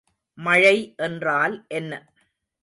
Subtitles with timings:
[0.37, 0.77] மழை
[0.97, 1.91] என்றால் என்ன?